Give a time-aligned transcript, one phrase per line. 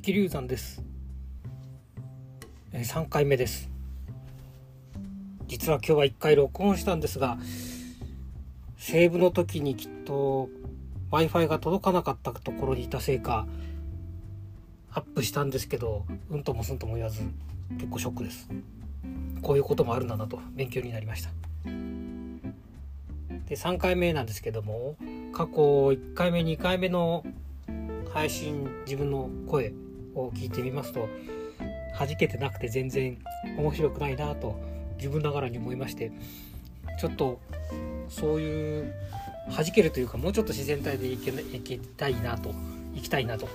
[0.00, 0.80] 赤龍山です。
[2.72, 3.68] 3回目です。
[5.48, 7.36] 実は今日は1回録音したんですが
[8.76, 10.50] セーブの時にきっと
[11.10, 13.48] w i f i が届かなかったところにいたせいか
[14.92, 17.22] アップしたんですけどうんともすんとも言わず
[17.72, 18.48] 結構ショックです。
[19.42, 21.30] こういうこともあるんだなと勉強になりました。
[21.64, 24.94] で3回目なんですけども
[25.32, 25.54] 過去
[25.88, 27.26] 1回目2回目の
[28.14, 29.72] 配信自分の声
[30.22, 31.08] を聞いてみますと
[31.98, 33.18] 弾けてなくて全然
[33.56, 34.58] 面白くないなと
[34.96, 36.12] 自分ながらに思いまして
[36.98, 37.40] ちょっと
[38.08, 38.94] そういう
[39.50, 42.52] 弾けるというかもうちょっと自然体でいけいけたいなと
[42.94, 43.48] 行きたいなと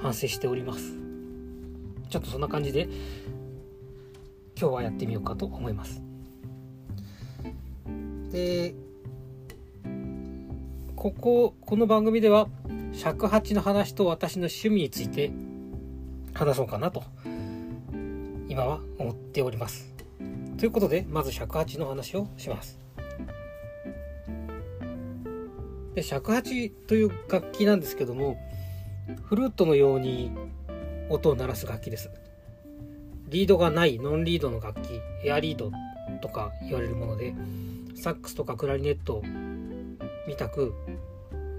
[0.00, 0.94] 反省しております。
[2.08, 2.88] ちょっとそんな感じで
[4.58, 6.02] 今日はやってみようかと思います。
[8.32, 8.74] で
[10.96, 12.48] こここの番組では
[13.00, 15.32] 尺八の話と私の趣味について
[16.34, 17.02] 話そうかなと
[18.46, 19.90] 今は思っております。
[20.58, 22.78] ということでまず尺八の話をします。
[25.94, 28.36] で尺八という楽器なんですけども
[29.22, 30.30] フルートのように
[31.08, 32.10] 音を鳴らす楽器です。
[33.30, 35.72] リードがないノンリードの楽器エアリード
[36.20, 37.34] とか言われるもので
[37.94, 39.22] サックスとかクラリネット
[40.28, 40.74] みたく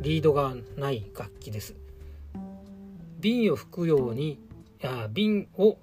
[0.02, 1.76] リードがない楽器です
[3.20, 4.40] 瓶を吹くように
[4.84, 5.78] あ瓶を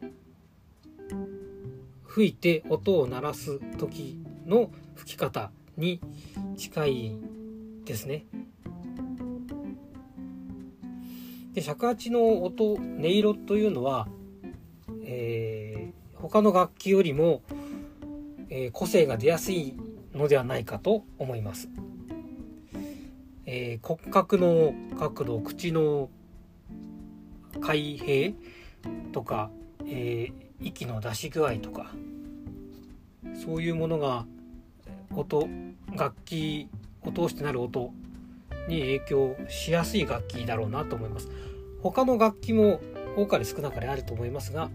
[2.04, 6.00] 吹いて音を鳴らす時の吹き方に
[6.56, 7.16] 近い
[7.84, 8.26] ですね
[11.54, 14.08] で尺八の音音色というのは、
[15.04, 17.42] えー、他の楽器よりも、
[18.50, 19.76] えー、個性が出やすい
[20.12, 21.68] のではないかと思います。
[23.50, 26.10] えー、骨格の角度口の
[27.62, 28.34] 開閉
[29.12, 29.50] とか、
[29.86, 31.92] えー、息の出し具合とか
[33.42, 34.26] そういうものが
[35.16, 35.48] 音
[35.96, 36.68] 楽器
[37.00, 37.90] を通してなる音
[38.68, 41.30] に影響しやすい楽器だろうなと思います。
[41.82, 42.82] 他の楽器も
[43.16, 44.68] 多かれ少なかれあると思いますが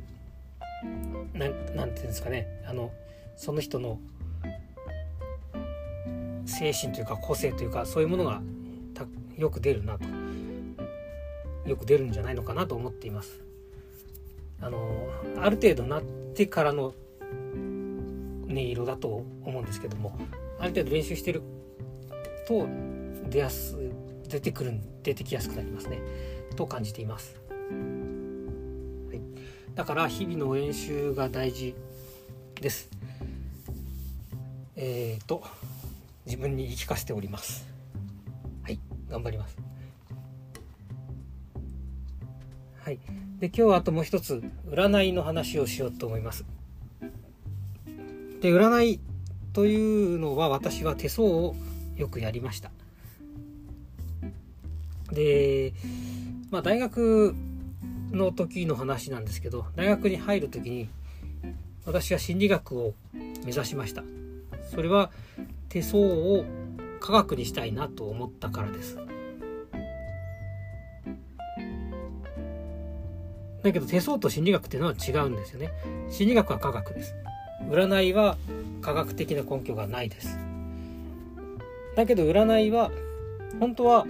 [1.35, 2.47] 何て言うんですかね。
[2.67, 2.91] あの
[3.35, 4.00] その人の
[6.47, 8.41] 精神というか個性というかそういうものが
[9.38, 10.05] よく出るなと。
[11.66, 13.41] よく出るんじゃないのかなと思っています。
[14.61, 16.94] あのある程度なってからの
[18.47, 20.17] 音色だと思うんですけども
[20.59, 21.41] ある程度練習してる
[22.47, 22.67] と
[23.29, 23.77] 出やす
[24.29, 25.99] 出てくる出てきやすくなりますね。
[26.55, 29.22] と感じています、はい、
[29.73, 31.75] だから日々の練習が大事
[32.61, 32.89] です。
[34.75, 35.43] えっ、ー、と
[36.25, 37.72] 自分に言い聞かせております。
[39.13, 39.56] 頑張ります。
[42.79, 43.00] はい。
[43.40, 46.46] で今日はあともう一つ占いの話をしようと思います。
[48.41, 49.00] で占い
[49.53, 51.56] というのは私は手相を
[51.96, 52.72] よくやりました。
[55.12, 55.73] で
[56.50, 57.35] まあ大学
[58.12, 60.90] の時の話なんですけど大学に入る時に
[61.85, 62.96] 私は心理学を
[63.46, 64.03] 目指しました。
[64.72, 65.12] それは
[65.69, 66.46] 手相を
[67.03, 68.97] 科学にしたいなと思ったからです。
[73.62, 75.74] だけど手相と心理学っていうのは違うんですよね。
[76.09, 77.14] 心理学は科学です。
[77.69, 78.38] 占いは
[78.81, 80.40] 科学的な根拠がないです。
[81.97, 82.90] だけど占いは
[83.59, 84.06] 本当は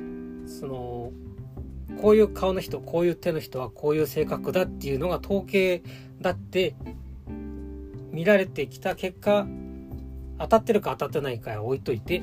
[0.46, 1.12] その
[2.00, 5.82] こういう顔の人こういう手の人はこういう性格だっていうのが統計
[6.22, 6.76] だって
[8.12, 9.48] 見られてきた結果
[10.38, 12.22] 当たってるか当たってないかは置いといて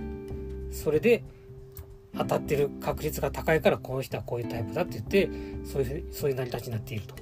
[0.70, 1.22] それで
[2.16, 5.30] 当たってる確率が高いからこの人はこういうタイプだって言って
[5.64, 7.14] そういうそういう成り立ちになっていると。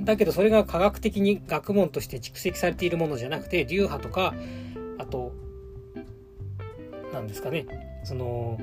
[0.00, 4.34] だけどそれが科学的に学問として蓄積されているものじゃなくて流派とか
[4.98, 5.32] あと
[7.12, 7.66] 何ですかね
[8.02, 8.60] その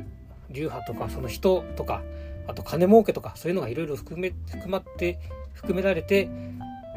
[0.50, 2.02] 流派とかその人とか
[2.47, 5.20] あと金儲けとかそういうのがいろいろ含め含まって
[5.53, 6.30] 含められて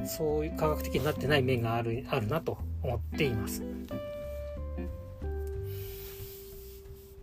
[0.06, 3.62] そういう科学的になってない面があるあるなと思っています。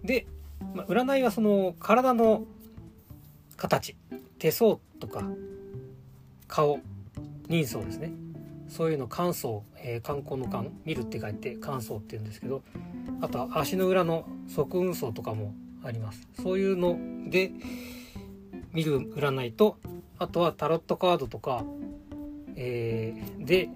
[0.10, 0.26] で、
[0.74, 2.46] まあ、占いはその体の
[3.58, 3.96] 形
[4.40, 5.24] 手相とか
[6.48, 6.80] 顔
[7.48, 8.12] 人相ですね。
[8.70, 12.64] そういうの観相、えー、観光の観見るって書いて観相って言うんですけど
[13.22, 15.54] あとは足の裏の側運相とかも
[15.84, 16.28] あります。
[16.42, 16.98] そういうの
[17.30, 17.52] で
[18.74, 19.78] 見る占いと
[20.18, 21.64] あとはタロットカードとか、
[22.56, 23.70] えー、で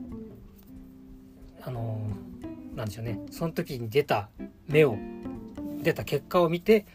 [1.61, 3.19] あのー、なんでしょうね。
[3.29, 4.29] その時に出た
[4.67, 4.97] 目を
[5.83, 6.85] 出た結果を見て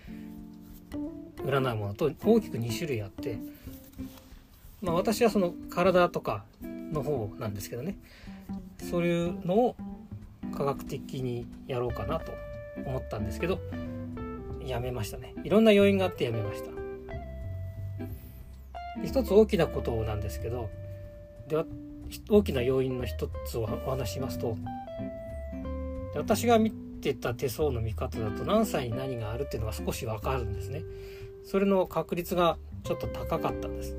[1.37, 3.39] 占うものと大きく2種類あって
[4.81, 7.97] まあ、私はその体とかの方なんですけどね。
[8.91, 9.77] そういうのを
[10.57, 12.33] 科学的にやろうかなと
[12.87, 13.59] 思ったんですけど
[14.65, 15.35] やめましたね。
[15.43, 16.71] いろんな要因があってやめました。
[19.05, 20.71] 一つ大きなことなんですけど
[21.49, 21.65] では
[22.29, 24.57] 大きな要因の一つをお話しますと
[26.17, 30.83] 私が見ってた手相の見方だと何歳に何があるっていうのが少しわかるんですね。
[31.45, 33.97] それの確率がちょっと高かったんです。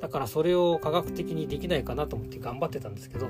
[0.00, 3.28] だからそれを科学的にできないかなと思って頑張ってたんですけど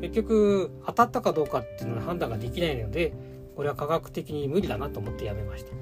[0.00, 3.12] 結局当たったかどうかっていうのは判断ができないので
[3.56, 5.72] これは科学的に無理だなと思ってやめました。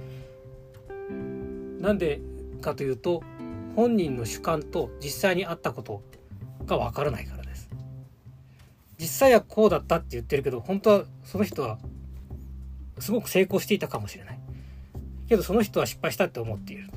[1.81, 2.21] なんで
[2.61, 3.23] かというと
[3.77, 6.03] 本人の主観と実際にあったこと
[6.65, 7.69] がわからないからです。
[8.99, 11.79] 実際はこうだったって言ってるけど本当はその人は
[12.99, 14.39] すごく成功していたかもしれない。
[15.29, 16.91] けどその人は失敗したって思っている。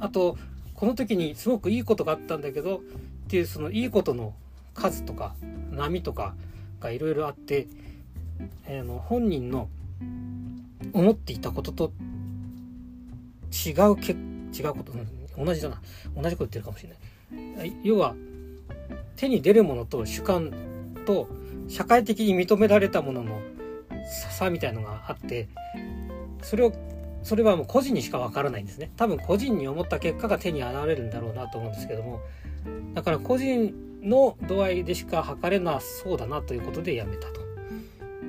[0.00, 0.36] あと
[0.74, 2.80] この時にすごくいいことがあったんだけどっ
[3.28, 4.34] ていうそのいいことの
[4.74, 5.34] 数とか
[5.70, 6.34] 波とか
[6.80, 7.68] がいろいろあって、
[8.66, 9.68] えー、の本人の
[10.92, 11.92] 思っていたことと
[13.52, 15.80] 違うけ違うこと、うん、同じだな。
[16.16, 17.72] 同じこと言ってるかもしれない。
[17.84, 18.14] 要は
[19.16, 20.52] 手に出るものと主観
[21.06, 21.28] と
[21.68, 23.40] 社会的に認められたものの
[24.06, 25.48] 差みたいのがあって
[26.42, 26.72] それを
[27.22, 28.90] それはもう個人にしかわからないんですね。
[28.96, 32.20] 多分個人に思った結果が手に現れるんだろうなと思うんですけども
[32.94, 37.40] だから個人の度合いでしか測れなそうだなということでやめたと。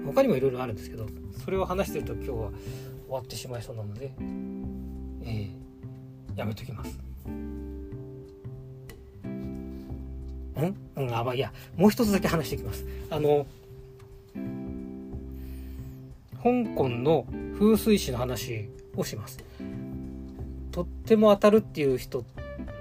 [0.05, 1.07] 他にもいろいろあるんですけど
[1.43, 2.51] それを話してると今日は終
[3.09, 4.11] わってしまいそうなので、
[5.23, 6.99] えー、やめときます。
[10.59, 10.75] ん？
[10.95, 12.85] うんあまあいやもう一つだけ話していきます。
[13.09, 13.47] あの
[16.43, 17.25] 香港の
[17.57, 19.39] 風水師の話をします。
[20.71, 22.25] とっても当たるっていう人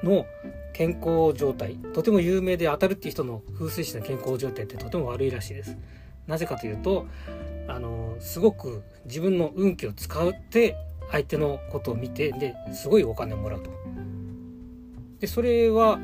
[0.03, 0.27] の
[0.73, 5.77] 健康状態とても有名で当たるっていう人の風水師の健康状態ってとても悪いらしいです。
[6.27, 7.07] なぜかというと
[7.69, 10.77] あのすごく自分の運気を使って
[11.13, 13.71] 相手のことを見てですごいお金をもらうと。
[15.21, 16.01] でそれは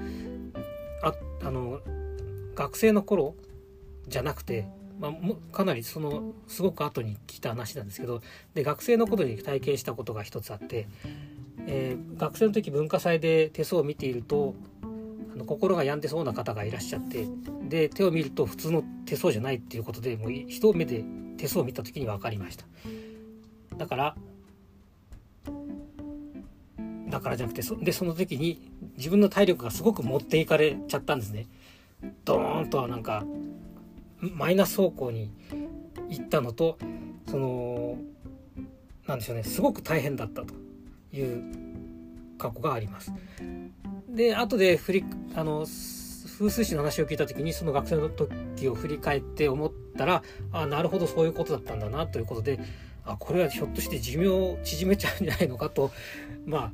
[1.02, 1.12] あ
[1.42, 1.80] あの
[2.54, 3.34] 学生の頃
[4.06, 5.12] じゃなくてまあ、
[5.56, 8.20] かなりそのすごく後に聞いた話なんですけど
[8.54, 10.88] で学生の頃に体験したことが一つあって、
[11.66, 17.26] えー、学生の時文化祭で手相を見ているとあの心が病んでそうな方がいらっしゃって
[17.68, 21.04] で手を見ると普通の手相じゃないっていうことでもう一目で
[21.36, 22.64] 手相を見た時に分かりました。
[23.76, 24.16] だから
[27.08, 28.60] だからじゃなくてそでその時に
[28.96, 31.46] 自分の体力がすごく持っていかれちゃったんですね。
[32.24, 33.24] ドーンとはなんか
[34.20, 35.30] マイナス方向に
[36.08, 36.78] 行ったのと
[37.28, 37.98] その
[39.06, 40.54] なんでしょうねすごく大変だったと
[41.12, 41.42] いう
[42.38, 43.12] 過去があります。
[44.08, 45.04] で後で振り
[45.34, 45.66] あの
[46.38, 50.22] 風水師の話を聞いた時にその学生の時を振り返って思ったら
[50.52, 52.60] あなるほどそういうことだったんだなということで
[53.04, 55.90] あこれはひょっとして寿命を縮めちゃうんじゃないのかと
[56.46, 56.72] ま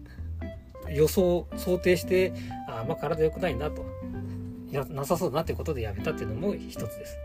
[0.84, 2.34] あ予想想定して
[2.68, 3.86] あまあ体良くないなと
[4.90, 7.23] なさそうだなということでやめたっていうのも一つです。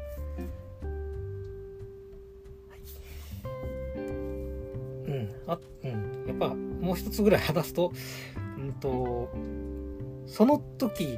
[5.54, 6.26] あうん。
[6.28, 7.92] やっぱもう一つぐらい話すと
[8.58, 9.30] うんと
[10.28, 11.18] その時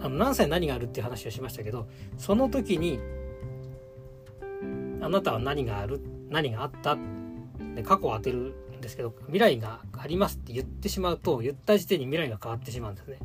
[0.00, 3.00] あの何歳何があるっていう話をしましたけどその時に
[5.00, 6.96] あなたは何がある何があった
[7.74, 13.18] で過去を当てるんですけど未来がありますって言ってしまうと言った時点に未来が変わってしまうんですね。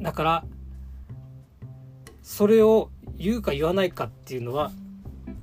[0.00, 0.44] だから
[2.22, 4.70] それを言うか言わないかっていうのは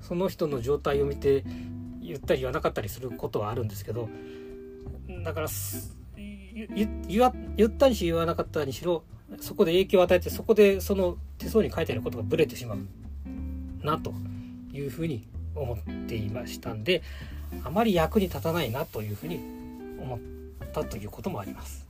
[0.02, 1.44] その人の状態を見て
[2.06, 4.10] 言ったり言わなかったりすることはあるんですけど
[5.24, 5.48] だから
[7.08, 9.04] 言ったにし言わなかったにしろ
[9.40, 14.14] そこで影響を与えてそこでその手相に書いてあることがブレてしまうなと
[14.72, 17.02] いうふうに思っていましたんで
[17.64, 19.40] あまり役に立たないなというふうに
[20.00, 20.20] 思っ
[20.74, 21.86] たということもあります。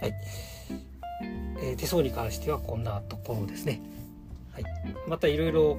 [0.00, 0.14] はい、
[1.62, 3.82] えー、手相に関してはこんなところですね。
[4.60, 4.64] い、
[5.06, 5.78] またいろいろ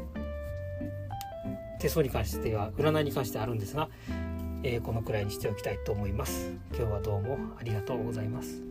[1.79, 3.89] 手相に関しては占いに関してあるんですが、
[4.63, 6.51] えー、このくらいにしておきたいと思います。
[6.75, 8.70] 今日はどうもありがとうございます。